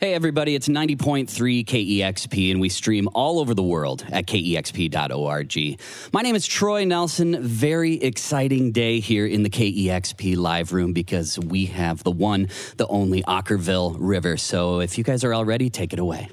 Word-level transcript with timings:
Hey, 0.00 0.14
everybody, 0.14 0.54
it's 0.54 0.68
90.3 0.68 1.26
KEXP, 1.64 2.52
and 2.52 2.60
we 2.60 2.68
stream 2.68 3.08
all 3.14 3.40
over 3.40 3.52
the 3.52 3.64
world 3.64 4.04
at 4.12 4.26
kexp.org. 4.26 5.80
My 6.12 6.22
name 6.22 6.36
is 6.36 6.46
Troy 6.46 6.84
Nelson. 6.84 7.42
Very 7.42 7.94
exciting 7.94 8.70
day 8.70 9.00
here 9.00 9.26
in 9.26 9.42
the 9.42 9.50
KEXP 9.50 10.36
live 10.36 10.72
room 10.72 10.92
because 10.92 11.36
we 11.36 11.66
have 11.66 12.04
the 12.04 12.12
one, 12.12 12.48
the 12.76 12.86
only 12.86 13.24
Okkervil 13.24 13.96
River. 13.98 14.36
So 14.36 14.78
if 14.78 14.98
you 14.98 15.02
guys 15.02 15.24
are 15.24 15.34
all 15.34 15.44
ready, 15.44 15.68
take 15.68 15.92
it 15.92 15.98
away. 15.98 16.28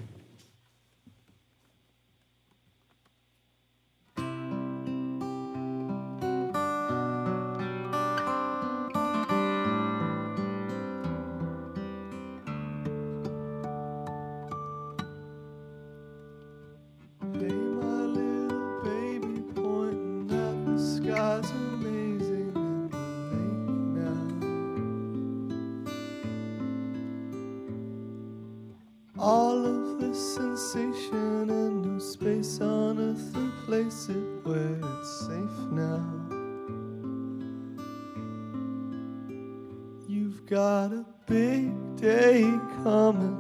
Place 33.76 34.08
it 34.08 34.24
where 34.44 34.80
it's 35.00 35.28
safe 35.28 35.60
now. 35.72 36.02
You've 40.08 40.46
got 40.46 40.94
a 40.94 41.06
big 41.26 41.74
day 41.98 42.44
coming, 42.84 43.38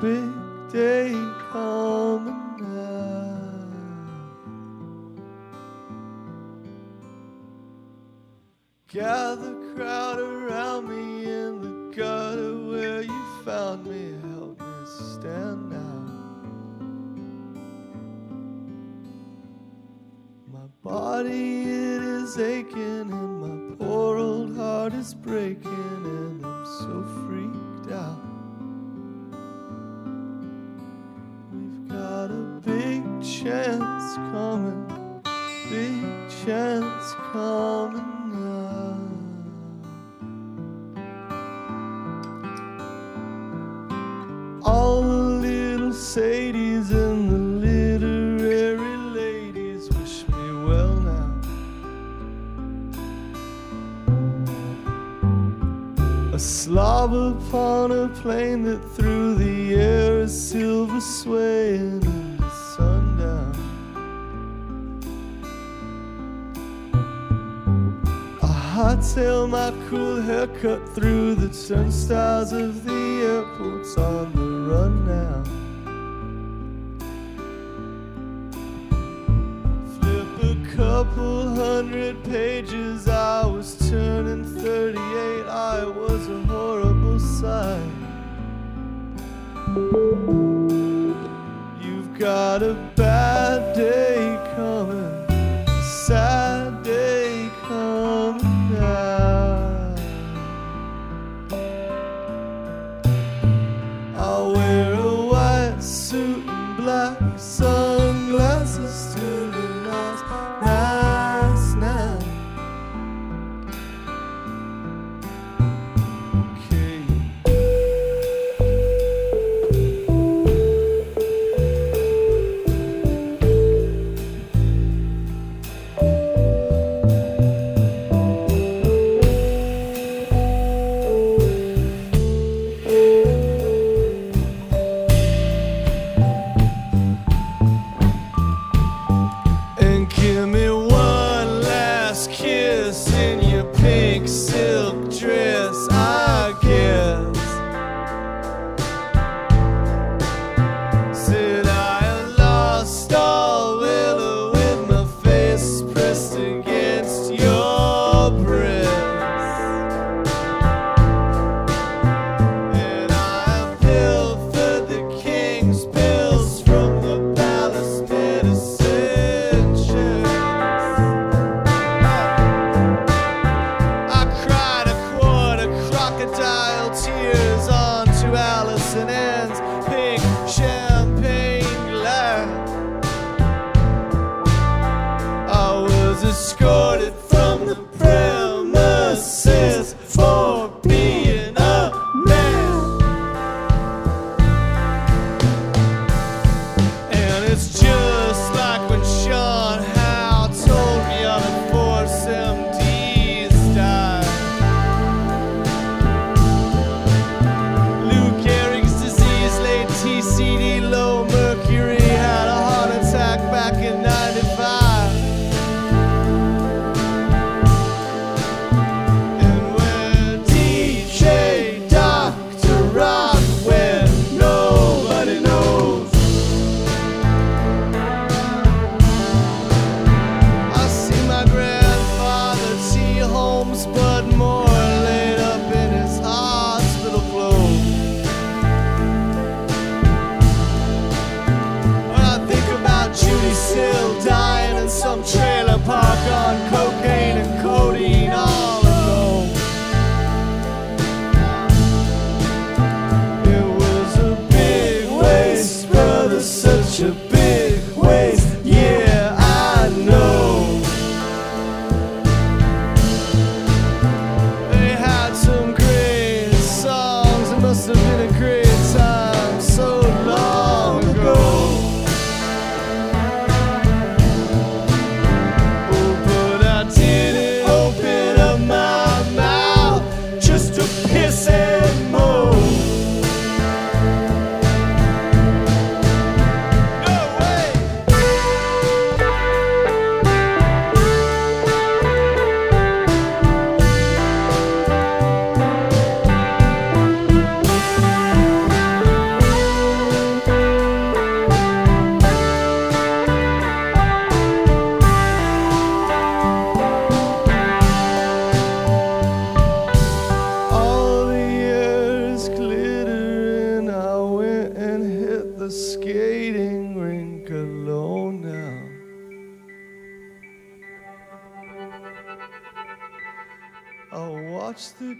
big 0.00 0.32
day 0.72 1.12
coming 1.52 2.56
now. 2.58 3.68
Gather 8.88 9.54
crowd 9.74 10.03
body 21.24 21.62
it 21.62 22.02
is 22.02 22.38
aching 22.38 23.33
A 68.74 68.76
hightail 68.76 69.48
my 69.48 69.72
cool 69.88 70.20
haircut 70.20 70.82
through 70.96 71.36
the 71.36 71.46
turnstiles 71.48 72.52
of 72.52 72.84
the 72.84 73.22
airports 73.22 73.96
on 73.96 74.32
the 74.32 74.48
run 74.68 75.06
now. 75.06 75.44
Flip 80.00 80.26
a 80.42 80.56
couple 80.74 81.54
hundred 81.54 82.24
pages, 82.24 83.06
I 83.06 83.46
was 83.46 83.76
turning 83.88 84.42
38, 84.42 85.46
I 85.46 85.84
was 85.84 86.28
a 86.28 86.42
horrible 86.42 87.20
sight. 87.20 87.78
You've 91.80 92.18
got 92.18 92.64
a 92.64 92.74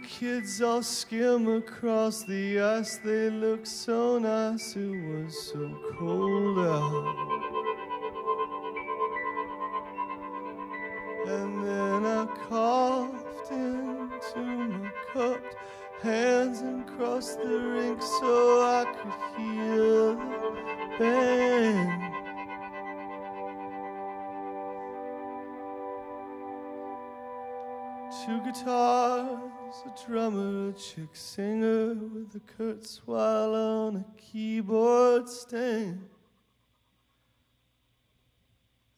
kids 0.05 0.61
all 0.61 0.83
skim 0.83 1.47
across 1.47 2.23
the 2.23 2.59
ice. 2.59 2.97
They 2.97 3.29
look 3.29 3.65
so 3.65 4.19
nice, 4.19 4.75
it 4.75 4.89
was 4.89 5.51
so 5.51 5.77
cold 5.97 6.59
out. 6.59 7.15
And 11.27 11.63
then 11.63 12.05
I 12.05 12.27
coughed 12.47 13.51
into 13.51 14.39
my 14.39 14.91
cupped 15.11 15.55
hands 16.01 16.61
and 16.61 16.85
crossed 16.85 17.41
the 17.41 17.57
rink 17.57 18.01
so 18.01 18.61
I 18.61 18.85
could 18.95 19.13
hear 19.37 20.13
the 20.13 20.97
band. 20.99 22.01
Two 28.25 28.39
guitars, 28.41 29.64
a 29.85 30.07
drummer, 30.07 30.69
a 30.69 30.73
chick 30.73 31.15
singer 31.15 31.95
with 31.95 32.35
a 32.35 32.39
Kurzweil 32.39 33.87
on 33.87 33.95
a 33.97 34.05
keyboard 34.21 35.27
stand. 35.27 36.07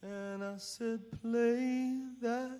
And 0.02 0.44
I 0.44 0.58
said, 0.58 1.00
play 1.22 1.98
that 2.22 2.60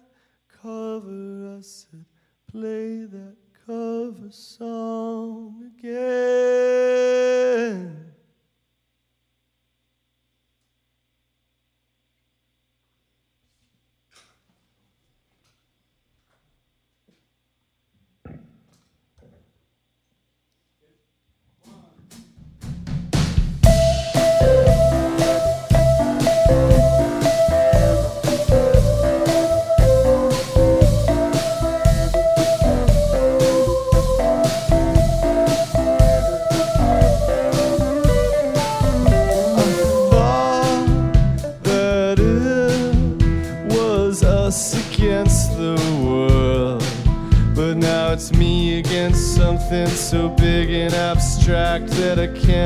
cover. 0.62 1.58
I 1.58 1.62
said, 1.62 2.06
play 2.50 3.06
that 3.06 3.36
cover 3.66 4.32
song 4.32 5.72
again. 5.78 6.17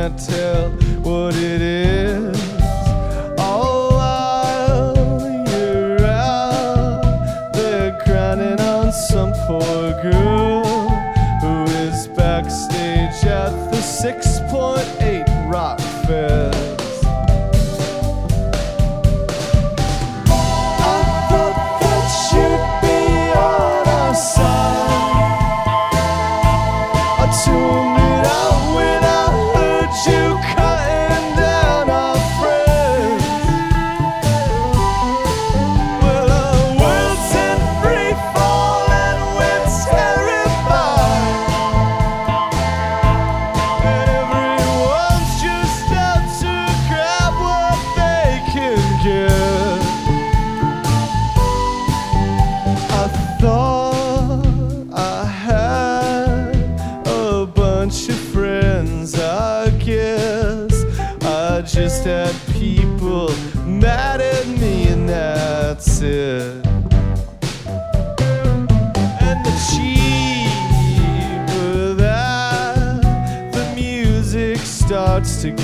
Can't 0.01 0.19
tell 0.19 0.69
what 1.03 1.36
it 1.36 1.62
is. 1.62 2.36
All 3.38 3.92
while 3.92 4.95
you're 5.48 6.03
out 6.07 7.53
there 7.53 8.01
grinding 8.03 8.59
on 8.62 8.92
some 8.92 9.31
poor 9.45 9.92
girl 10.01 10.89
who 11.42 11.65
is 11.86 12.07
backstage 12.07 13.24
at 13.25 13.51
the 13.69 13.77
6.8 13.77 15.51
Rock 15.51 15.81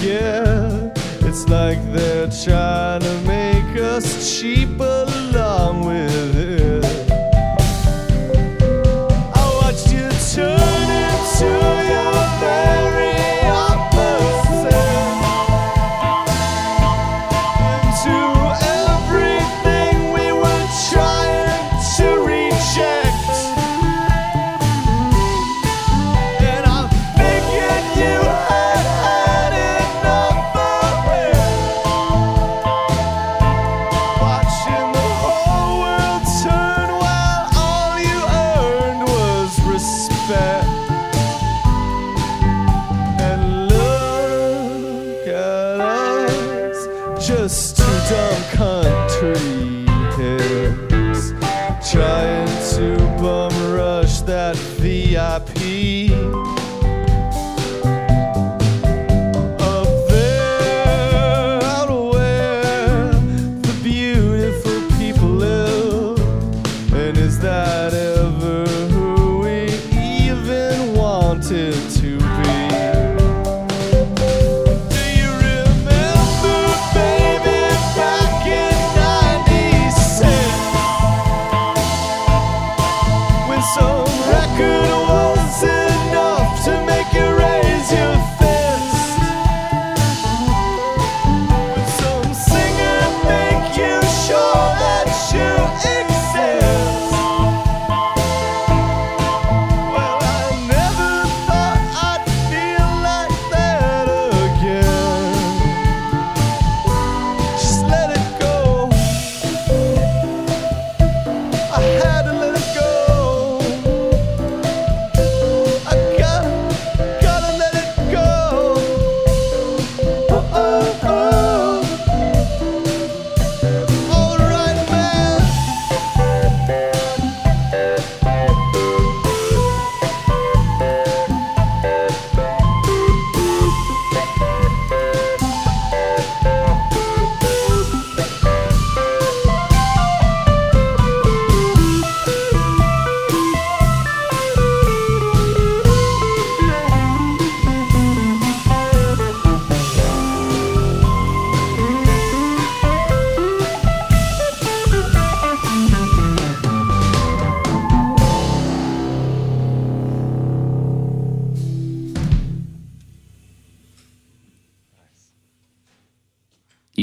get, 0.01 0.97
it's 1.21 1.47
like 1.47 1.79
they're 1.93 2.29
trying 2.29 3.01
to 3.01 3.21
make 3.25 3.81
us 3.81 4.39
cheap 4.39 4.79
along 4.79 5.85
with 5.85 6.37
it. 6.37 6.56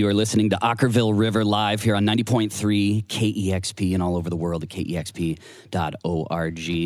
You 0.04 0.10
are 0.10 0.12
listening 0.12 0.50
to 0.50 0.56
Okkervil 0.56 1.18
River 1.18 1.46
live 1.46 1.82
here 1.82 1.94
on 1.94 2.04
90.3 2.04 3.06
KEXP 3.06 3.94
and 3.94 4.02
all 4.02 4.18
over 4.18 4.28
the 4.28 4.36
world 4.36 4.62
at 4.62 4.68
kexp.org. 4.68 5.38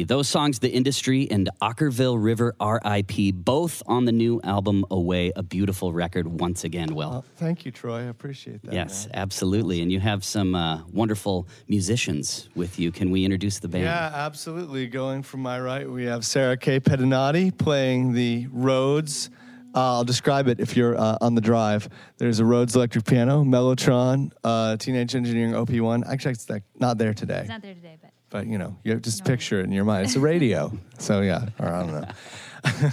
Those 0.07 0.29
songs, 0.29 0.61
The 0.61 0.71
Industry 0.71 1.29
and 1.29 1.51
Okkervil 1.61 2.23
River 2.23 2.55
RIP, 2.61 3.35
both 3.35 3.83
on 3.89 4.05
the 4.05 4.13
new 4.13 4.41
album 4.45 4.85
Away, 4.93 5.33
a 5.35 5.43
beautiful 5.43 5.93
record 5.93 6.29
once 6.29 6.63
again, 6.63 6.95
Will. 6.95 7.11
Well, 7.11 7.25
thank 7.35 7.65
you, 7.65 7.73
Troy. 7.73 8.03
I 8.03 8.03
appreciate 8.03 8.63
that. 8.63 8.73
yes, 8.73 9.09
man. 9.09 9.17
absolutely. 9.17 9.83
And 9.83 9.91
you 9.91 9.99
have 9.99 10.23
some 10.23 10.55
uh, 10.55 10.85
wonderful 10.87 11.49
musicians 11.67 12.49
with 12.55 12.79
you. 12.79 12.93
Can 12.93 13.11
we 13.11 13.25
introduce 13.25 13.59
the 13.59 13.67
band? 13.67 13.83
Yeah, 13.83 14.13
absolutely. 14.15 14.87
Going 14.87 15.25
from 15.25 15.41
my 15.43 15.59
right, 15.59 15.91
we 15.91 16.05
have 16.05 16.25
Sarah 16.25 16.57
K. 16.57 16.79
Pedinotti 16.79 17.59
playing 17.59 18.13
the 18.13 18.47
Rhodes. 18.53 19.31
Uh, 19.75 19.97
I'll 19.97 20.05
describe 20.05 20.49
it 20.49 20.61
if 20.61 20.77
you're 20.77 20.99
uh, 20.99 21.19
on 21.21 21.35
the 21.35 21.41
drive. 21.41 21.89
There's 22.17 22.41
a 22.41 22.45
Rhodes 22.45 22.75
electric 22.75 23.05
piano, 23.05 23.45
Mellotron, 23.45 24.33
uh, 24.43 24.77
Teenage 24.77 25.15
Engineering 25.15 25.53
OP1. 25.53 26.09
Actually, 26.11 26.33
it's 26.33 26.49
like 26.49 26.63
not 26.79 26.99
there 26.99 27.15
today. 27.15 27.41
It's 27.41 27.49
not 27.49 27.63
there 27.63 27.75
today, 27.75 27.99
but 28.01 28.11
but 28.31 28.47
you 28.47 28.59
know, 28.59 28.77
you 28.85 28.95
just 28.97 29.25
No. 29.25 29.31
picture 29.31 29.61
it 29.61 29.65
in 29.65 29.73
your 29.73 29.85
mind. 29.85 30.07
It's 30.07 30.17
a 30.17 30.21
radio, 30.21 30.73
so 30.99 31.21
yeah, 31.21 31.47
or 31.59 31.69
I 31.69 31.83
don't 31.87 31.93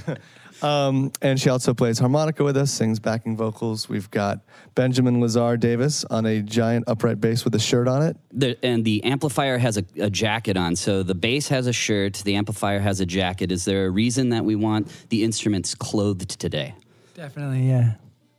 know. 0.07 0.15
um, 0.61 1.11
and 1.21 1.39
she 1.39 1.49
also 1.49 1.73
plays 1.73 1.99
harmonica 1.99 2.43
with 2.43 2.57
us, 2.57 2.71
sings 2.71 2.99
backing 2.99 3.35
vocals. 3.35 3.89
We've 3.89 4.09
got 4.09 4.39
Benjamin 4.73 5.19
Lazar 5.19 5.57
Davis 5.57 6.05
on 6.05 6.25
a 6.25 6.41
giant 6.41 6.85
upright 6.87 7.19
bass 7.19 7.43
with 7.43 7.55
a 7.55 7.59
shirt 7.59 7.87
on 7.87 8.01
it. 8.01 8.17
The, 8.31 8.57
and 8.63 8.85
the 8.85 9.03
amplifier 9.03 9.57
has 9.57 9.77
a, 9.77 9.85
a 9.99 10.09
jacket 10.09 10.57
on. 10.57 10.75
So 10.75 11.03
the 11.03 11.15
bass 11.15 11.49
has 11.49 11.67
a 11.67 11.73
shirt, 11.73 12.21
the 12.25 12.35
amplifier 12.35 12.79
has 12.79 13.01
a 13.01 13.05
jacket. 13.05 13.51
Is 13.51 13.65
there 13.65 13.85
a 13.85 13.89
reason 13.89 14.29
that 14.29 14.45
we 14.45 14.55
want 14.55 14.87
the 15.09 15.23
instruments 15.23 15.75
clothed 15.75 16.39
today? 16.39 16.73
Definitely, 17.13 17.67
yeah. 17.67 17.95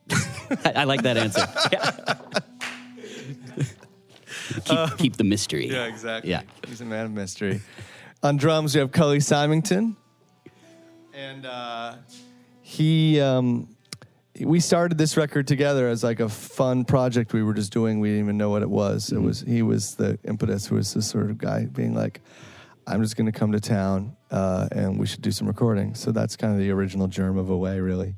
I, 0.11 0.73
I 0.77 0.85
like 0.85 1.03
that 1.03 1.17
answer. 1.17 1.47
keep, 4.65 4.99
keep 4.99 5.17
the 5.17 5.25
mystery. 5.25 5.69
Yeah, 5.69 5.87
exactly. 5.87 6.31
Yeah. 6.31 6.43
he's 6.67 6.81
a 6.81 6.85
man 6.85 7.07
of 7.07 7.13
mystery. 7.13 7.61
on 8.23 8.37
drums, 8.37 8.75
we 8.75 8.81
have 8.81 8.93
Cully 8.93 9.21
Symington, 9.21 9.97
and 11.17 11.47
uh, 11.47 11.97
he. 12.61 13.21
Um, 13.21 13.69
we 14.41 14.61
started 14.61 14.99
this 14.99 15.17
record 15.17 15.47
together 15.47 15.89
as 15.89 16.05
like 16.05 16.21
a 16.21 16.29
fun 16.29 16.85
project 16.85 17.33
we 17.33 17.43
were 17.43 17.55
just 17.55 17.73
doing. 17.73 18.01
We 18.01 18.09
didn't 18.09 18.25
even 18.25 18.37
know 18.37 18.51
what 18.51 18.61
it 18.61 18.69
was. 18.69 19.11
It 19.11 19.19
was 19.19 19.41
he 19.41 19.63
was 19.63 19.95
the 19.95 20.19
impetus. 20.25 20.67
Who 20.67 20.75
was 20.75 20.93
this 20.93 21.09
sort 21.09 21.31
of 21.31 21.39
guy 21.39 21.65
being 21.65 21.95
like, 21.95 22.21
"I'm 22.87 23.03
just 23.03 23.17
going 23.17 23.27
to 23.27 23.33
come 23.33 23.53
to 23.53 23.61
town 23.61 24.15
uh, 24.31 24.69
and 24.73 24.99
we 24.99 25.07
should 25.07 25.23
do 25.23 25.31
some 25.31 25.47
recording." 25.49 25.95
So 25.95 26.13
that's 26.13 26.37
kind 26.37 26.53
of 26.53 26.59
the 26.59 26.71
original 26.71 27.09
germ 27.09 27.39
of 27.39 27.49
Away, 27.49 27.81
really. 27.81 28.15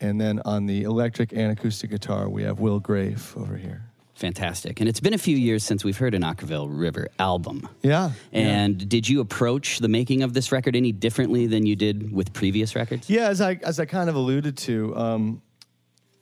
And 0.00 0.20
then 0.20 0.40
on 0.44 0.66
the 0.66 0.82
electric 0.82 1.32
and 1.32 1.50
acoustic 1.50 1.90
guitar, 1.90 2.28
we 2.28 2.42
have 2.42 2.60
Will 2.60 2.80
Graefe 2.80 3.36
over 3.40 3.56
here. 3.56 3.90
Fantastic. 4.18 4.80
And 4.80 4.88
it's 4.88 4.98
been 4.98 5.14
a 5.14 5.18
few 5.18 5.36
years 5.36 5.62
since 5.62 5.84
we've 5.84 5.96
heard 5.96 6.12
an 6.12 6.22
Okkervil 6.22 6.66
River 6.68 7.06
album. 7.20 7.68
Yeah. 7.82 8.10
yeah. 8.32 8.40
And 8.40 8.88
did 8.88 9.08
you 9.08 9.20
approach 9.20 9.78
the 9.78 9.86
making 9.86 10.24
of 10.24 10.34
this 10.34 10.50
record 10.50 10.74
any 10.74 10.90
differently 10.90 11.46
than 11.46 11.66
you 11.66 11.76
did 11.76 12.12
with 12.12 12.32
previous 12.32 12.74
records? 12.74 13.08
Yeah, 13.08 13.28
as 13.28 13.40
I 13.40 13.60
as 13.62 13.78
I 13.78 13.84
kind 13.84 14.10
of 14.10 14.16
alluded 14.16 14.56
to, 14.56 14.96
um, 14.96 15.42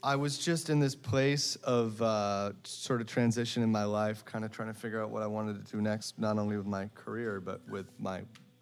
I 0.03 0.15
was 0.15 0.37
just 0.37 0.69
in 0.69 0.79
this 0.79 0.95
place 0.95 1.57
of 1.65 2.03
uh, 2.03 2.53
sort 2.65 3.01
of 3.01 3.07
transition 3.07 3.63
in 3.63 3.73
my 3.73 3.85
life, 3.85 4.27
kind 4.27 4.45
of 4.45 4.51
trying 4.51 4.69
to 4.69 4.79
figure 4.79 5.03
out 5.03 5.09
what 5.09 5.23
I 5.23 5.27
wanted 5.27 5.65
to 5.65 5.73
do 5.73 5.81
next, 5.81 6.19
not 6.19 6.37
only 6.37 6.59
with 6.59 6.67
my 6.67 6.91
career 6.95 7.41
but 7.41 7.67
with 7.67 7.87
my 7.99 8.21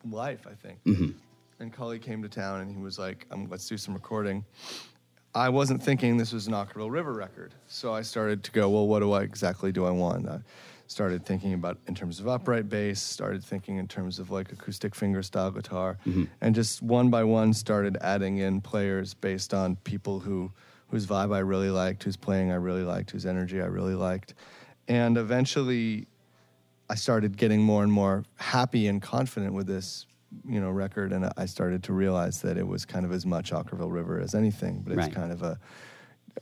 life. 0.08 0.46
I 0.46 0.54
think. 0.54 0.78
And 1.58 1.72
Cully 1.72 1.98
came 1.98 2.22
to 2.22 2.28
town, 2.28 2.60
and 2.60 2.70
he 2.70 2.80
was 2.80 3.00
like, 3.00 3.26
um, 3.32 3.48
"Let's 3.50 3.66
do 3.66 3.76
some 3.76 3.94
recording." 3.94 4.44
I 5.34 5.48
wasn't 5.48 5.82
thinking 5.82 6.16
this 6.16 6.32
was 6.32 6.46
an 6.46 6.52
Okkervil 6.52 6.90
River 6.90 7.12
record, 7.12 7.54
so 7.66 7.92
I 7.92 8.02
started 8.02 8.44
to 8.44 8.52
go, 8.52 8.70
"Well, 8.70 8.86
what 8.86 9.00
do 9.00 9.12
I 9.12 9.22
exactly 9.22 9.72
do 9.72 9.84
I 9.84 9.90
want?" 9.90 10.28
I 10.28 10.40
started 10.86 11.26
thinking 11.26 11.54
about 11.54 11.78
in 11.88 11.94
terms 11.94 12.20
of 12.20 12.28
upright 12.28 12.68
bass, 12.68 13.00
started 13.00 13.42
thinking 13.42 13.78
in 13.78 13.88
terms 13.88 14.20
of 14.20 14.30
like 14.30 14.52
acoustic 14.52 14.94
finger 14.94 15.22
style 15.22 15.50
guitar, 15.50 15.98
mm-hmm. 16.06 16.24
and 16.40 16.54
just 16.54 16.82
one 16.82 17.10
by 17.10 17.24
one 17.24 17.52
started 17.52 17.96
adding 18.00 18.38
in 18.38 18.60
players 18.60 19.14
based 19.14 19.52
on 19.52 19.74
people 19.76 20.20
who 20.20 20.52
whose 20.88 21.06
vibe 21.06 21.34
I 21.34 21.40
really 21.40 21.70
liked, 21.70 22.04
whose 22.04 22.16
playing 22.16 22.52
I 22.52 22.56
really 22.56 22.84
liked, 22.84 23.10
whose 23.10 23.26
energy 23.26 23.60
I 23.60 23.66
really 23.66 23.96
liked, 23.96 24.34
and 24.86 25.18
eventually 25.18 26.06
I 26.88 26.94
started 26.94 27.36
getting 27.36 27.60
more 27.60 27.82
and 27.82 27.90
more 27.90 28.24
happy 28.36 28.86
and 28.86 29.02
confident 29.02 29.54
with 29.54 29.66
this, 29.66 30.06
you 30.48 30.60
know, 30.60 30.70
record, 30.70 31.12
and 31.12 31.30
I 31.36 31.46
started 31.46 31.82
to 31.84 31.92
realize 31.92 32.42
that 32.42 32.56
it 32.56 32.66
was 32.66 32.84
kind 32.84 33.04
of 33.06 33.12
as 33.12 33.24
much 33.26 33.50
Okkervil 33.52 33.90
River 33.92 34.20
as 34.20 34.34
anything, 34.34 34.80
but 34.82 34.92
it's 34.92 35.06
Right. 35.06 35.14
kind 35.14 35.32
of 35.32 35.42
a 35.42 35.58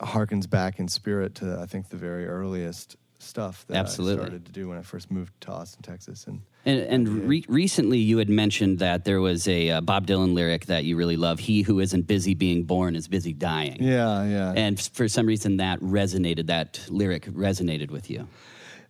harkens 0.01 0.49
back 0.49 0.79
in 0.79 0.87
spirit 0.87 1.35
to 1.35 1.59
I 1.59 1.65
think 1.65 1.89
the 1.89 1.97
very 1.97 2.25
earliest 2.25 2.95
stuff 3.19 3.65
that 3.67 3.77
Absolutely. 3.77 4.21
I 4.21 4.25
started 4.25 4.45
to 4.45 4.51
do 4.51 4.67
when 4.69 4.77
I 4.77 4.81
first 4.81 5.09
moved 5.11 5.39
to 5.41 5.51
Austin, 5.51 5.81
Texas, 5.81 6.25
and 6.27 6.41
And, 6.65 6.79
and 6.81 7.07
re- 7.29 7.45
recently 7.47 7.99
you 7.99 8.17
had 8.17 8.27
mentioned 8.29 8.79
that 8.79 9.05
there 9.05 9.21
was 9.21 9.47
a 9.47 9.69
uh, 9.69 9.81
Bob 9.81 10.07
Dylan 10.07 10.33
lyric 10.33 10.65
that 10.65 10.83
you 10.83 10.97
really 10.97 11.15
love 11.15 11.39
He 11.39 11.61
who 11.61 11.79
isn't 11.79 12.05
busy 12.07 12.33
being 12.33 12.63
born 12.63 12.95
is 12.95 13.07
busy 13.07 13.31
dying. 13.31 13.77
yeah, 13.81 14.25
yeah, 14.25 14.53
And 14.55 14.77
f- 14.77 14.89
for 14.91 15.07
some 15.07 15.25
reason 15.25 15.57
that 15.57 15.79
resonated, 15.79 16.47
that 16.47 16.85
lyric 16.89 17.25
resonated 17.27 17.91
with 17.91 18.09
you. 18.09 18.27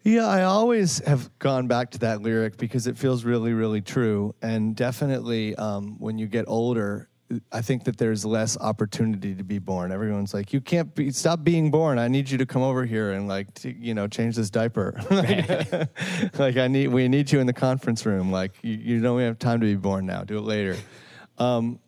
Yeah, 0.03 0.27
I 0.27 0.43
always 0.43 0.99
have 1.05 1.37
gone 1.39 1.67
back 1.67 1.91
to 1.91 1.99
that 1.99 2.21
lyric 2.21 2.57
because 2.57 2.87
it 2.87 2.97
feels 2.97 3.23
really, 3.23 3.53
really 3.53 3.79
true. 3.79 4.35
And 4.41 4.75
definitely, 4.75 5.55
um, 5.55 5.97
when 5.97 6.17
you 6.17 6.27
get 6.27 6.43
older, 6.47 7.07
I 7.53 7.61
think 7.61 7.85
that 7.85 7.97
there's 7.97 8.25
less 8.25 8.57
opportunity 8.57 9.33
to 9.33 9.43
be 9.45 9.59
born. 9.59 9.93
Everyone's 9.93 10.33
like, 10.33 10.51
"You 10.51 10.59
can't 10.59 10.93
be, 10.93 11.09
stop 11.11 11.43
being 11.43 11.71
born. 11.71 11.97
I 11.99 12.09
need 12.09 12.29
you 12.29 12.37
to 12.37 12.45
come 12.45 12.61
over 12.61 12.85
here 12.85 13.13
and 13.13 13.29
like, 13.29 13.47
you 13.63 13.93
know, 13.93 14.07
change 14.07 14.35
this 14.35 14.49
diaper. 14.49 14.99
like, 15.09 16.37
like, 16.37 16.57
I 16.57 16.67
need, 16.67 16.89
we 16.89 17.07
need 17.07 17.31
you 17.31 17.39
in 17.39 17.47
the 17.47 17.53
conference 17.53 18.05
room. 18.05 18.29
Like, 18.29 18.51
you, 18.61 18.73
you 18.73 19.01
don't 19.01 19.19
have 19.21 19.39
time 19.39 19.61
to 19.61 19.65
be 19.65 19.75
born 19.75 20.05
now. 20.05 20.23
Do 20.23 20.37
it 20.37 20.43
later." 20.43 20.77
Um, 21.37 21.79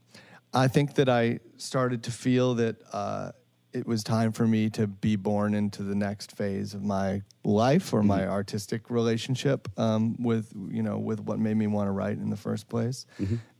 I 0.53 0.69
think 0.69 0.95
that 0.95 1.09
I 1.09 1.39
started 1.57 2.03
to 2.03 2.11
feel 2.11 2.55
that 2.55 2.77
uh, 2.93 3.31
it 3.75 3.85
was 3.85 4.03
time 4.03 4.31
for 4.31 4.47
me 4.47 4.69
to 4.71 4.87
be 4.87 5.17
born 5.17 5.53
into 5.53 5.83
the 5.83 5.95
next 5.95 6.31
phase 6.31 6.73
of 6.73 6.81
my 6.81 7.21
life 7.43 7.93
or 7.93 8.01
my 8.01 8.25
artistic 8.25 8.89
relationship 8.89 9.67
um, 9.77 10.15
with 10.17 10.53
you 10.69 10.81
know 10.81 10.97
with 10.97 11.19
what 11.19 11.39
made 11.39 11.57
me 11.57 11.67
want 11.67 11.87
to 11.87 11.91
write 11.91 12.17
in 12.17 12.29
the 12.29 12.37
first 12.37 12.69
place, 12.69 13.05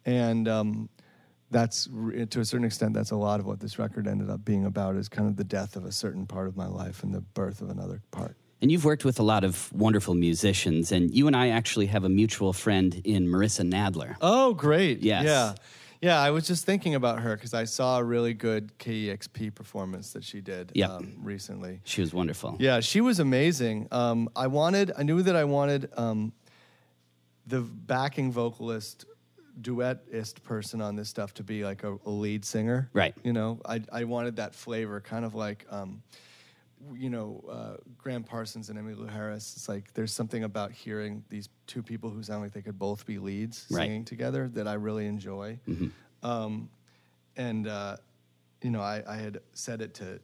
and 0.06 0.48
um, 0.48 0.90
that's 1.52 1.86
to 1.86 2.40
a 2.40 2.46
certain 2.46 2.66
extent 2.66 2.94
that's 2.94 3.12
a 3.12 3.16
lot 3.16 3.40
of 3.40 3.46
what 3.46 3.60
this 3.60 3.78
record 3.78 4.08
ended 4.08 4.30
up 4.30 4.46
being 4.46 4.66
about 4.66 4.96
is 4.96 5.10
kind 5.10 5.28
of 5.28 5.36
the 5.36 5.44
death 5.44 5.76
of 5.76 5.86
a 5.86 5.92
certain 5.92 6.26
part 6.26 6.48
of 6.48 6.56
my 6.56 6.68
life 6.68 7.04
and 7.04 7.14
the 7.14 7.22
birth 7.22 7.62
of 7.62 7.70
another 7.70 8.02
part. 8.12 8.38
And 8.62 8.72
you've 8.72 8.86
worked 8.86 9.04
with 9.04 9.20
a 9.20 9.24
lot 9.24 9.44
of 9.44 9.72
wonderful 9.74 10.16
musicians, 10.16 10.94
and 10.94 11.14
you 11.14 11.28
and 11.28 11.36
I 11.36 11.50
actually 11.50 11.88
have 11.88 12.06
a 12.06 12.10
mutual 12.10 12.54
friend 12.54 13.00
in 13.04 13.28
Marissa 13.28 13.70
Nadler. 13.70 14.16
Oh, 14.22 14.54
great! 14.54 15.02
Yes. 15.04 15.26
Yeah, 15.26 15.56
yeah. 16.02 16.20
I 16.20 16.32
was 16.32 16.48
just 16.48 16.66
thinking 16.66 16.96
about 16.96 17.20
her 17.22 17.36
because 17.36 17.54
I 17.54 17.66
saw 17.66 18.00
a 18.00 18.04
really 18.04 18.34
good 18.34 18.78
KEXP 18.80 19.54
performance 19.56 20.14
that 20.14 20.24
she 20.24 20.42
did 20.42 20.72
Yep. 20.76 20.90
um, 20.90 21.14
recently. 21.22 21.82
She 21.84 22.02
was 22.02 22.14
wonderful. 22.14 22.56
Yeah, 22.60 22.80
she 22.80 23.02
was 23.02 23.20
amazing. 23.20 23.88
Um, 23.92 24.30
I 24.36 24.48
wanted, 24.48 24.92
I 24.98 25.04
knew 25.04 25.22
that 25.22 25.36
I 25.36 25.44
wanted 25.46 25.90
um, 25.98 26.34
the 27.48 27.62
backing 27.62 28.32
vocalist, 28.32 29.06
duetist 29.62 30.44
person 30.44 30.82
on 30.82 30.96
this 30.96 31.10
stuff 31.10 31.34
to 31.36 31.44
be 31.44 31.64
like 31.64 31.84
a, 31.84 31.98
a 32.06 32.10
lead 32.10 32.44
singer. 32.46 32.90
Right. 32.94 33.16
You 33.24 33.34
know, 33.34 33.60
I, 33.66 33.82
I 33.92 34.04
wanted 34.04 34.36
that 34.38 34.54
flavor, 34.54 35.00
kind 35.02 35.24
of 35.26 35.34
like, 35.36 35.66
um, 35.70 36.02
you 36.94 37.10
know, 37.10 37.44
uh, 37.50 37.78
Gram 37.98 38.24
Parsons 38.24 38.70
and 38.70 38.78
Emmylou 38.78 39.10
Harris. 39.10 39.54
It's 39.56 39.68
like 39.70 39.94
there's 39.94 40.12
something 40.14 40.44
about 40.44 40.72
hearing 40.72 41.24
these 41.30 41.50
two 41.68 41.82
people 41.82 42.10
who 42.10 42.22
sound 42.24 42.42
like 42.44 42.52
they 42.54 42.62
could 42.62 42.78
both 42.78 43.06
be 43.06 43.18
leads 43.18 43.66
Right. 43.72 43.86
singing 43.86 44.06
together 44.06 44.50
that 44.54 44.68
I 44.68 44.74
really 44.74 45.08
enjoy. 45.08 45.60
Um, 46.24 46.70
and 47.38 47.68
uh, 47.68 47.98
you 48.62 48.70
know, 48.72 48.82
I, 48.82 49.04
I 49.08 49.16
had 49.16 49.40
said 49.54 49.82
it 49.82 49.94
to. 49.96 50.20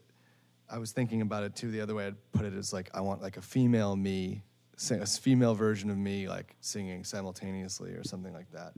I 0.70 0.77
was 0.77 0.91
thinking 0.94 1.22
about 1.22 1.44
it 1.44 1.56
too. 1.56 1.70
The 1.72 1.82
other 1.82 1.96
way 1.96 2.08
I'd 2.08 2.32
put 2.32 2.46
it 2.46 2.53
is 2.53 2.72
like 2.72 2.89
I 2.94 3.01
want 3.01 3.22
like 3.22 3.38
a 3.38 3.41
female 3.41 3.96
me, 3.96 4.41
sing, 4.77 5.01
a 5.01 5.06
female 5.06 5.53
version 5.53 5.89
of 5.89 5.98
me, 5.98 6.30
like 6.30 6.56
singing 6.62 7.03
simultaneously 7.03 7.91
or 7.91 8.03
something 8.06 8.34
like 8.34 8.50
that. 8.51 8.74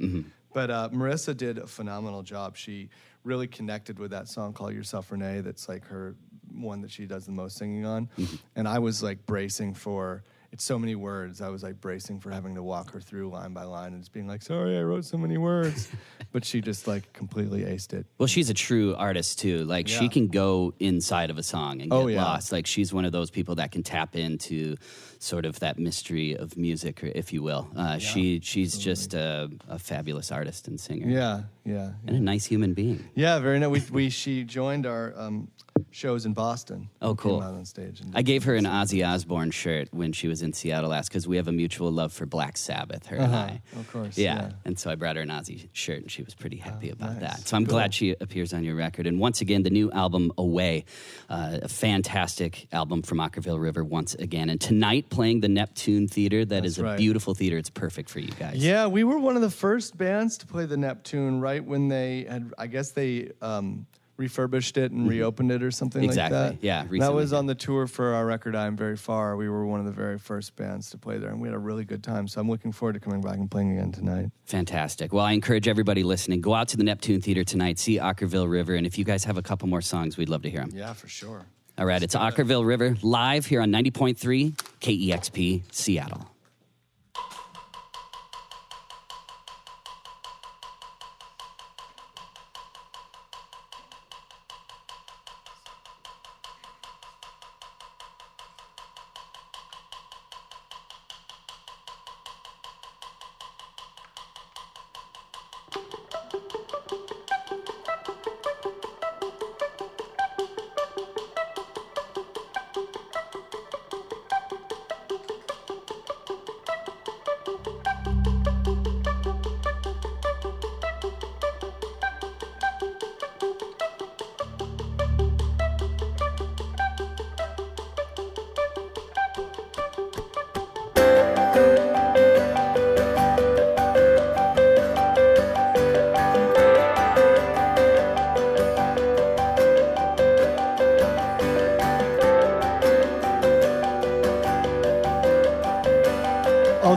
But 0.54 0.70
uh, 0.72 0.90
Marissa 0.92 1.36
did 1.38 1.58
a 1.60 1.68
phenomenal 1.68 2.24
job. 2.24 2.56
She 2.58 2.90
really 3.24 3.48
connected 3.48 4.00
with 4.00 4.12
that 4.12 4.28
song 4.28 4.54
"Call 4.54 4.72
Yourself 4.72 5.12
Renee." 5.12 5.42
That's 5.42 5.70
like 5.70 5.86
her 5.86 6.16
one 6.54 6.82
that 6.82 6.92
she 6.92 7.06
does 7.06 7.26
the 7.26 7.32
most 7.32 7.58
singing 7.58 7.86
on. 7.86 8.10
And 8.56 8.68
I 8.68 8.80
was 8.80 9.02
like 9.04 9.26
bracing 9.26 9.74
for. 9.74 10.24
It's 10.52 10.64
so 10.64 10.78
many 10.78 10.94
words. 10.94 11.42
I 11.42 11.50
was 11.50 11.64
like 11.64 11.82
bracing 11.82 12.20
for 12.20 12.30
having 12.30 12.54
to 12.54 12.62
walk 12.62 12.92
her 12.92 13.00
through 13.02 13.28
line 13.32 13.54
by 13.54 13.64
line 13.64 13.94
and 13.94 14.04
just 14.04 14.14
being 14.14 14.28
like, 14.28 14.44
"Sorry, 14.44 14.78
I 14.78 14.84
wrote 14.84 15.04
so 15.04 15.18
many 15.18 15.36
words," 15.40 15.90
but 16.32 16.46
she 16.46 16.62
just 16.62 16.86
like 16.88 17.12
completely 17.12 17.62
aced 17.64 17.92
it. 17.94 18.06
Well, 18.20 18.28
she's 18.28 18.52
a 18.52 18.54
true 18.54 18.94
artist 18.94 19.40
too. 19.40 19.66
Like 19.66 19.88
she 19.88 20.10
can 20.10 20.28
go 20.28 20.76
inside 20.80 21.32
of 21.32 21.40
a 21.40 21.44
song 21.44 21.82
and 21.82 21.90
get 21.90 21.98
Oh, 21.98 22.06
yeah. 22.06 22.24
lost. 22.24 22.52
Like 22.52 22.68
she's 22.68 22.94
one 22.94 23.04
of 23.04 23.12
those 23.12 23.32
people 23.32 23.56
that 23.56 23.72
can 23.72 23.82
tap 23.82 24.16
into 24.16 24.76
sort 25.18 25.46
of 25.48 25.60
that 25.62 25.80
mystery 25.80 26.38
of 26.38 26.56
music, 26.56 27.00
if 27.02 27.34
you 27.34 27.42
will. 27.42 27.68
Uh, 27.76 27.98
she 27.98 28.40
she's 28.44 28.78
just 28.78 29.16
a, 29.16 29.50
a 29.68 29.80
fabulous 29.80 30.32
artist 30.32 30.68
and 30.68 30.80
singer. 30.80 31.08
Yeah, 31.10 31.42
yeah, 31.66 31.94
and 32.06 32.16
a 32.16 32.20
nice 32.20 32.46
human 32.46 32.76
being. 32.76 33.04
Yeah, 33.16 33.40
very 33.40 33.58
nice. 33.58 33.90
We, 33.90 34.04
we 34.04 34.10
she 34.12 34.44
joined 34.44 34.86
our 34.86 35.16
um, 35.18 35.48
shows 35.94 36.26
in 36.26 36.34
Boston. 36.34 36.90
Oh, 37.02 37.16
cool! 37.16 37.40
Came 37.40 37.48
out 37.50 37.54
on 37.56 37.66
stage. 37.66 38.02
And 38.02 38.12
I 38.16 38.22
gave 38.22 38.44
her 38.46 38.56
an 38.56 38.66
Ozzy 38.66 39.08
Osbourne 39.08 39.52
shirt 39.52 39.90
when 39.94 40.12
she 40.12 40.28
was 40.28 40.42
in 40.42 40.54
Seattle 40.54 40.90
last 40.90 41.10
because 41.10 41.28
we 41.28 41.38
have 41.38 41.48
a 41.48 41.52
mutual 41.52 41.92
love 41.92 42.12
for 42.12 42.26
Black 42.26 42.58
Sabbath, 42.58 43.06
her 43.08 43.18
and 43.18 43.26
Uh-huh. 43.34 43.38
I. 43.52 43.62
Of 43.80 43.92
course, 43.92 44.18
Yeah. 44.18 44.36
yeah. 44.36 44.52
And 44.66 44.78
so 44.80 44.90
I 44.92 44.96
brought 44.96 45.16
her 45.16 45.22
an 45.22 45.30
Ozzy 45.30 45.68
shirt 45.74 46.02
and 46.02 46.12
she 46.12 46.24
was 46.24 46.34
pretty 46.36 46.58
happy 46.58 46.90
about 46.90 47.14
nice. 47.14 47.22
that. 47.22 47.48
So 47.48 47.56
I'm 47.58 47.66
Cool. 47.66 47.74
glad 47.76 47.94
she 47.94 48.16
appears 48.20 48.54
on 48.54 48.64
your 48.64 48.76
record. 48.76 49.08
And 49.08 49.20
once 49.20 49.42
again, 49.42 49.64
the 49.64 49.70
new 49.70 49.92
album, 49.92 50.32
Away, 50.38 50.86
uh, 51.30 51.60
a 51.62 51.68
fantastic 51.70 52.68
album 52.72 53.02
from 53.04 53.20
Okkervil 53.20 53.60
River 53.62 53.84
once 53.84 54.16
again. 54.16 54.50
And 54.50 54.60
tonight, 54.60 55.10
playing 55.10 55.42
the 55.42 55.48
Neptune 55.50 56.08
Theater, 56.08 56.44
that 56.46 56.66
is 56.66 56.76
That's 56.78 56.82
a 56.84 56.90
right. 56.92 56.98
beautiful 56.98 57.34
theater. 57.34 57.58
It's 57.58 57.70
perfect 57.70 58.10
for 58.10 58.20
you 58.20 58.32
guys. 58.40 58.58
Yeah, 58.58 58.88
we 58.88 59.04
were 59.04 59.20
one 59.20 59.36
of 59.36 59.42
the 59.42 59.50
first 59.52 59.98
bands 59.98 60.38
to 60.40 60.48
play 60.48 60.66
the 60.66 60.78
Neptune 60.78 61.40
right 61.40 61.64
when 61.64 61.88
they 61.88 62.26
had, 62.28 62.52
I 62.58 62.68
guess 62.68 62.92
they 62.92 63.32
um, 63.42 63.86
refurbished 64.18 64.78
it 64.78 64.92
and 64.92 65.10
reopened 65.10 65.52
it 65.52 65.64
or 65.64 65.72
something 65.72 66.02
Mm-hmm. 66.02 66.10
Exactly, 66.10 66.38
like 66.40 66.62
that. 66.62 66.64
yeah, 66.66 66.82
And 66.90 67.02
that 67.02 67.14
was 67.14 67.34
on 67.34 67.46
the 67.48 67.56
tour 67.56 67.88
for 67.88 68.14
our 68.14 68.26
record, 68.26 68.56
I'm 68.56 68.76
Very 68.78 68.96
Far. 68.98 69.36
We 69.36 69.50
were 69.50 69.66
one 69.66 69.80
of 69.80 69.86
the 69.86 69.92
very 69.92 70.18
first 70.20 70.56
bands 70.56 70.90
to 70.92 70.98
play 70.98 71.18
there, 71.18 71.30
and 71.30 71.42
we 71.42 71.48
had 71.48 71.56
a 71.56 71.60
really 71.60 71.84
good 71.86 72.04
time. 72.04 72.28
So 72.28 72.40
I'm 72.40 72.50
looking 72.50 72.72
forward 72.72 72.94
to 72.94 73.00
coming 73.00 73.22
back 73.22 73.38
and 73.38 73.50
playing 73.50 73.72
again 73.78 73.92
tonight. 73.92 74.30
Fantastic. 74.46 75.14
Well, 75.14 75.26
I 75.26 75.32
encourage 75.32 75.68
everybody 75.68 76.04
listening, 76.04 76.42
go 76.42 76.54
out 76.54 76.68
to 76.70 76.78
the 76.78 76.84
Neptune 76.84 77.22
Theater 77.22 77.44
tonight, 77.44 77.80
see 77.80 77.98
Okkervil 77.98 78.50
River. 78.50 78.76
And 78.76 78.86
if 78.86 78.98
you 78.98 79.04
guys 79.06 79.24
have 79.24 79.38
a 79.38 79.42
couple 79.42 79.68
more 79.68 79.82
songs, 79.82 80.18
we'd 80.18 80.30
love 80.30 80.44
to 80.44 80.50
hear 80.50 80.60
them. 80.62 80.72
Yeah, 80.74 80.94
for 80.94 81.08
sure. 81.08 81.46
All 81.78 81.86
right, 81.88 82.04
it's 82.04 82.14
Okkervil 82.16 82.66
River 82.68 82.96
live 83.02 83.48
here 83.48 83.62
on 83.62 83.72
90.3 83.72 84.54
KEXP 84.80 85.64
Seattle. 85.72 86.30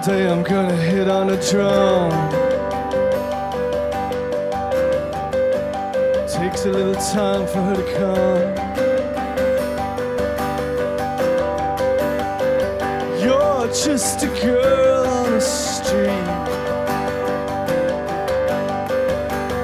Day 0.06 0.30
I'm 0.30 0.44
gonna 0.44 0.76
hit 0.76 1.08
on 1.08 1.30
a 1.30 1.50
drum. 1.50 2.12
Takes 6.28 6.64
a 6.64 6.70
little 6.70 6.94
time 6.94 7.44
for 7.48 7.60
her 7.60 7.74
to 7.74 7.82
come. 7.96 8.54
You're 13.20 13.66
just 13.66 14.22
a 14.22 14.28
girl 14.46 15.06
on 15.06 15.32
the 15.32 15.40
street. 15.40 16.28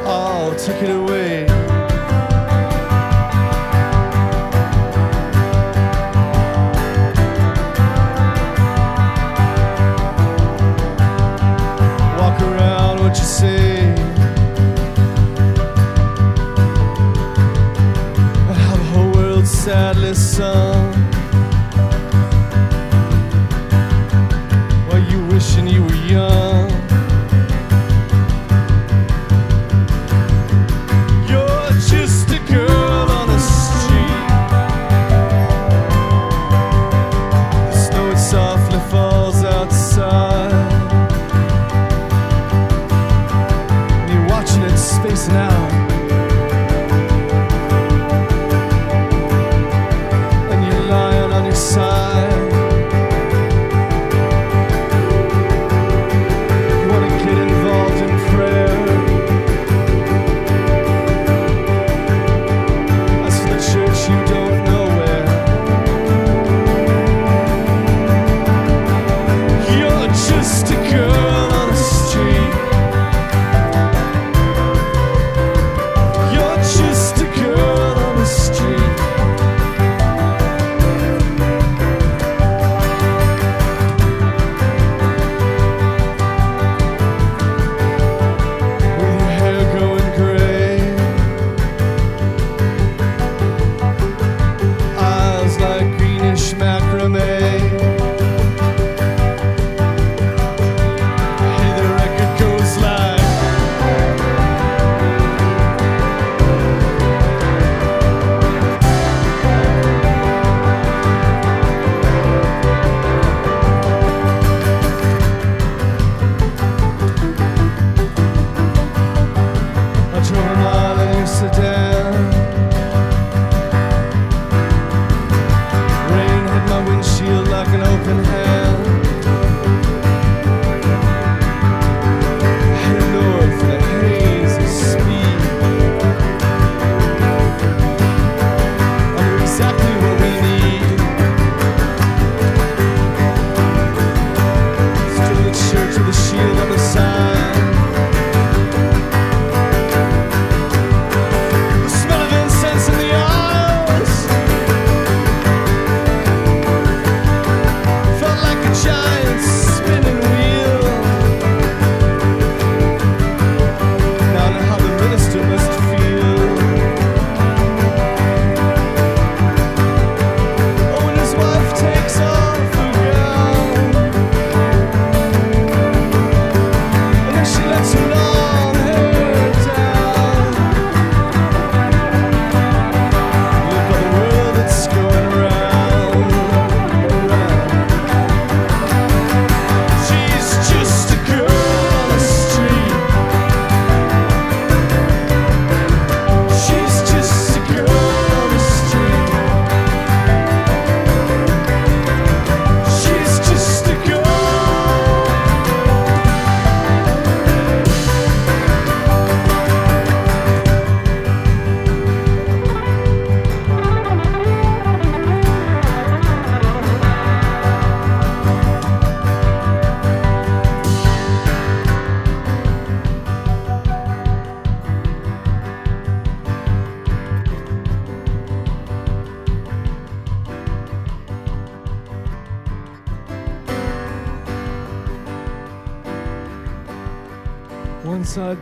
I'll 0.05 0.57
take 0.57 0.83
it 0.83 0.91
away. 0.91 1.52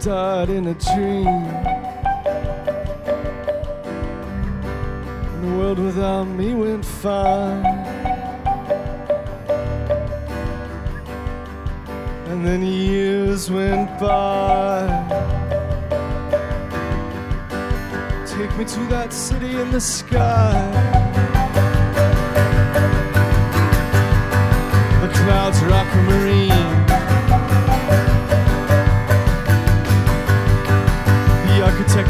died 0.01 0.49
in 0.49 0.67
a 0.69 0.75
dream. 0.75 1.27
And 5.27 5.45
the 5.45 5.59
world 5.59 5.79
without 5.79 6.25
me 6.25 6.55
went 6.55 6.85
fine. 6.85 7.67
And 12.29 12.47
then 12.47 12.63
years 12.63 13.51
went 13.51 13.91
by. 14.01 14.87
Take 18.27 18.57
me 18.57 18.65
to 18.65 18.81
that 18.89 19.13
city 19.13 19.61
in 19.61 19.71
the 19.71 19.81
sky. 19.81 21.00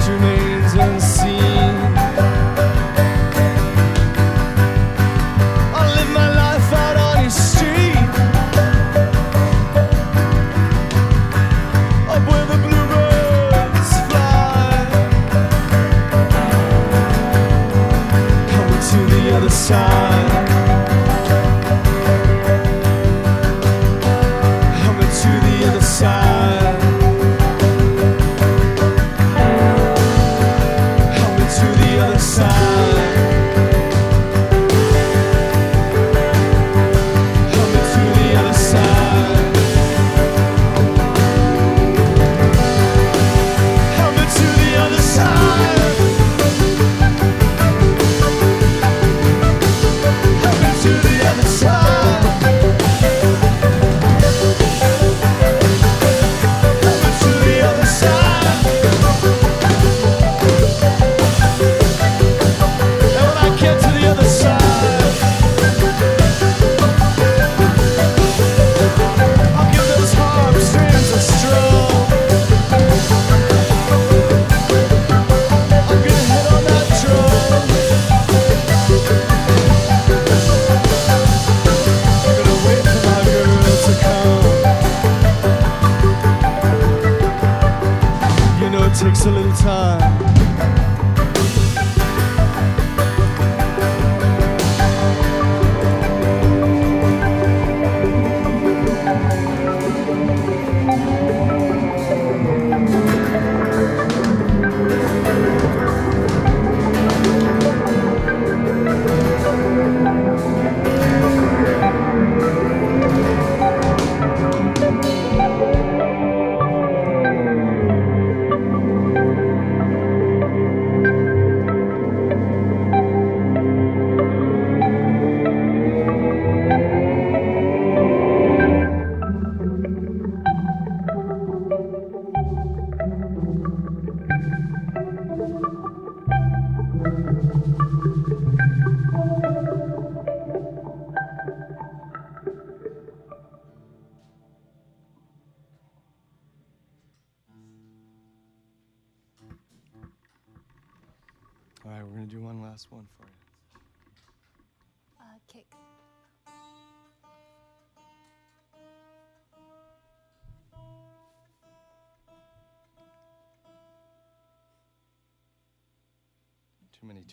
remains 0.09 0.75
unseen. 0.75 1.40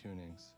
tunings. 0.00 0.52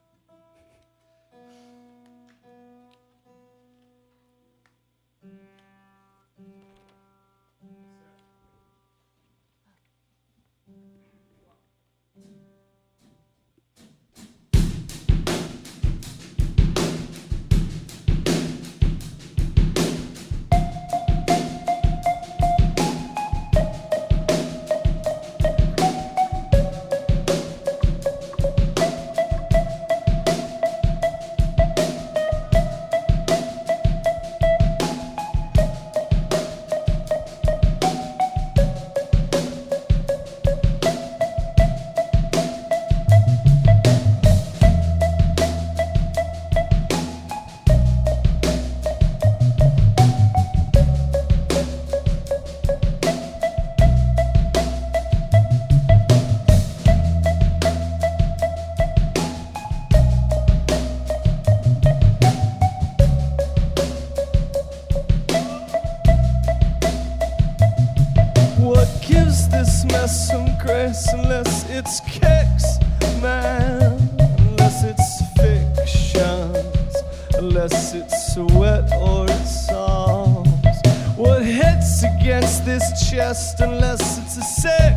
this 82.71 83.11
chest 83.11 83.59
unless 83.59 84.19
it's 84.19 84.37
a 84.37 84.43
sick 84.43 84.95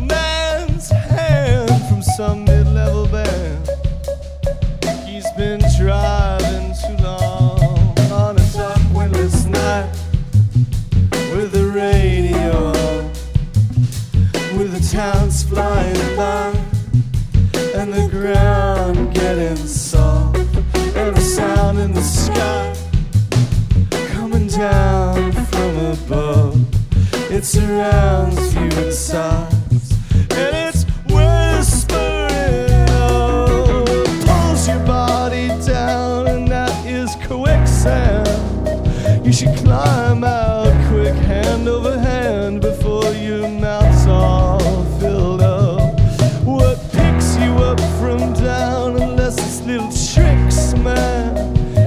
man's 0.00 0.90
hand 0.90 1.70
from 1.88 2.02
some 2.02 2.44
mid 2.44 2.66
level 2.66 3.06
band. 3.06 3.68
He's 5.06 5.30
been 5.36 5.60
trying. 5.78 6.21
It 27.42 27.46
surrounds 27.46 28.54
you 28.54 28.62
inside, 28.86 29.52
and 30.30 30.54
it's 30.54 30.84
whispering. 31.10 32.86
Pulls 34.24 34.68
your 34.68 34.78
body 34.86 35.48
down, 35.66 36.28
and 36.28 36.46
that 36.46 36.86
is 36.86 37.16
quicksand. 37.26 38.28
You 39.26 39.32
should 39.32 39.56
climb 39.56 40.22
out 40.22 40.70
quick, 40.88 41.16
hand 41.16 41.66
over 41.66 41.98
hand, 41.98 42.60
before 42.60 43.10
your 43.10 43.48
mouth's 43.48 44.06
all 44.06 44.84
filled 45.00 45.42
up. 45.42 45.98
What 46.44 46.78
picks 46.92 47.36
you 47.38 47.50
up 47.54 47.80
from 47.98 48.34
down, 48.34 49.02
unless 49.02 49.36
it's 49.38 49.66
little 49.66 49.90
tricks, 49.90 50.74
man? 50.74 51.36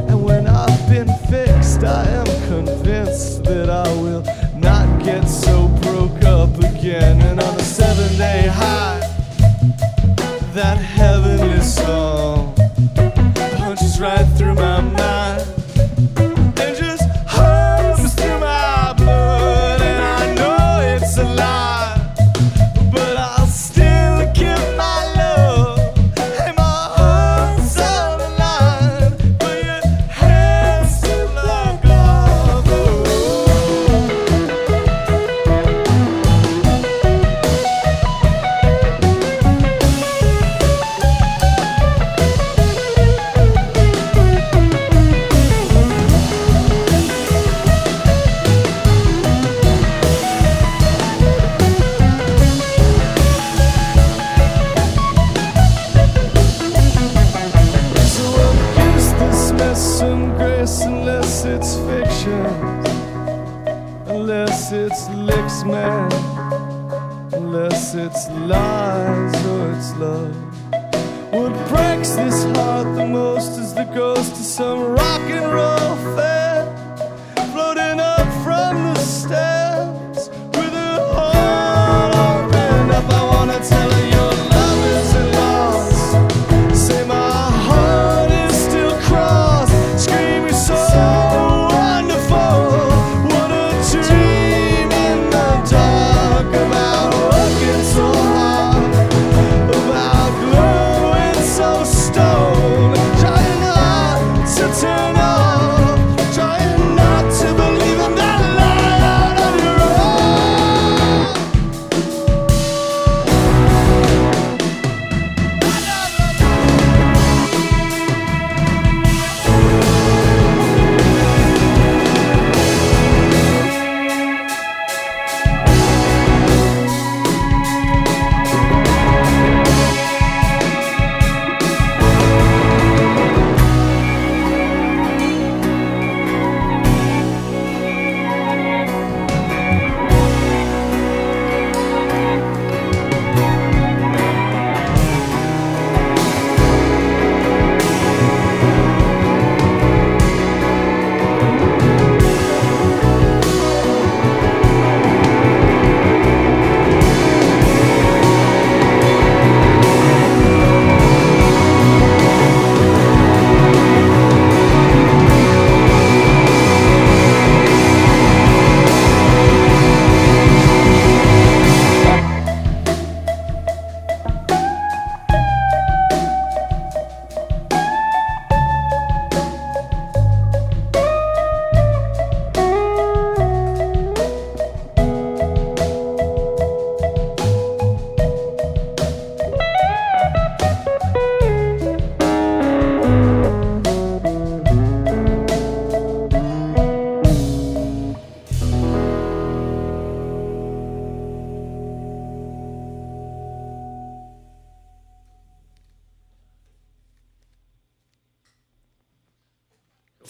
And 0.10 0.22
when 0.22 0.48
I've 0.48 0.89
been 0.89 1.08
fixed, 1.30 1.86
I 1.86 2.06
am 2.10 2.26
convinced 2.50 3.46
that 3.46 3.70
I 3.70 3.88
will 3.94 4.22
get 5.06 5.30
so 5.30 5.68
broke 5.84 6.24
up 6.24 6.58
again. 6.58 7.22
And 7.22 7.39
on 7.39 7.56
a 7.56 7.62
seven 7.62 8.18
day 8.18 8.48
high, 8.48 9.00
that 10.54 10.80
Unless 67.34 67.96
it's 67.96 68.30
lies 68.30 69.46
or 69.46 69.72
it's 69.74 69.94
love. 69.98 70.36
What 71.34 71.52
breaks 71.68 72.12
this 72.12 72.46
heart 72.56 72.96
the 72.96 73.06
most 73.06 73.60
is 73.60 73.74
the 73.74 73.84
ghost 73.84 74.32
of 74.32 74.46
some 74.46 74.80
rock 74.94 75.22
and 75.22 75.46
roll 75.54 76.16
fan 76.16 76.44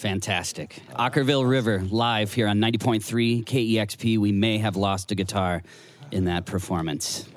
Fantastic. 0.06 0.80
Okkervil 0.94 1.48
River 1.48 1.82
live 1.90 2.32
here 2.32 2.48
on 2.48 2.58
90.3 2.58 3.44
KEXP. 3.44 4.18
We 4.18 4.32
may 4.32 4.58
have 4.58 4.76
lost 4.76 5.10
a 5.10 5.14
guitar 5.14 5.62
in 6.10 6.24
that 6.24 6.46
performance. 6.46 7.28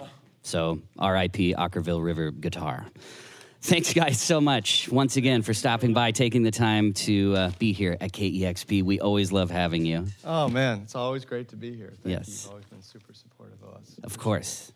So, 0.44 0.80
RIP 1.00 1.56
Okkervil 1.58 2.04
River 2.04 2.32
guitar. 2.32 2.86
Thanks, 3.62 3.94
guys, 3.94 4.22
so 4.22 4.40
much 4.40 4.88
once 4.90 5.18
again 5.18 5.42
for 5.42 5.54
stopping 5.54 5.94
by, 5.94 6.12
taking 6.12 6.44
the 6.44 6.52
time 6.52 6.94
to 6.94 7.36
uh, 7.36 7.52
be 7.60 7.74
here 7.74 7.98
at 8.00 8.14
KEXP. 8.14 8.84
We 8.84 9.02
always 9.02 9.34
love 9.34 9.52
having 9.52 9.86
you. 9.86 10.06
Oh 10.24 10.48
man, 10.48 10.82
it's 10.84 10.96
always 10.96 11.26
great 11.26 11.50
to 11.50 11.58
be 11.58 11.76
here. 11.76 11.94
Thank. 12.04 12.18
Yes. 12.18 12.44
You've 12.44 12.52
always 12.52 12.66
been 12.66 12.82
super 12.82 13.14
supportive 13.14 13.62
of 13.62 13.76
us. 13.76 14.00
Of 14.04 14.18
course. 14.18 14.72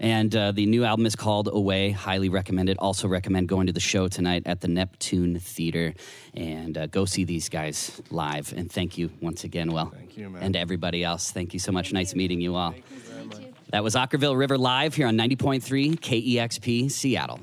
And 0.00 0.34
uh, 0.34 0.52
the 0.52 0.66
new 0.66 0.84
album 0.84 1.06
is 1.06 1.16
called 1.16 1.48
Away. 1.52 1.90
Highly 1.90 2.28
recommend 2.28 2.68
it. 2.68 2.78
Also 2.78 3.08
recommend 3.08 3.48
going 3.48 3.66
to 3.66 3.72
the 3.72 3.80
show 3.80 4.08
tonight 4.08 4.44
at 4.46 4.60
the 4.60 4.68
Neptune 4.68 5.38
Theater 5.38 5.94
and 6.34 6.78
uh, 6.78 6.86
go 6.86 7.04
see 7.04 7.24
these 7.24 7.48
guys 7.48 8.00
live. 8.10 8.52
And 8.52 8.70
thank 8.70 8.96
you 8.96 9.10
once 9.20 9.44
again, 9.44 9.72
Will. 9.72 9.86
Thank 9.86 10.16
you, 10.16 10.30
man. 10.30 10.42
And 10.42 10.56
everybody 10.56 11.02
else. 11.02 11.30
Thank 11.32 11.52
you 11.52 11.60
so 11.60 11.72
much. 11.72 11.92
Nice 11.92 12.14
meeting 12.14 12.40
you 12.40 12.54
all. 12.54 12.74
You 12.74 12.82
too. 12.82 13.08
That 13.70 13.84
was 13.84 13.94
Okkervil 13.94 14.36
River 14.38 14.56
live 14.56 14.94
here 14.94 15.06
on 15.06 15.16
90.3 15.18 15.98
KEXP 16.00 16.90
Seattle. 16.90 17.40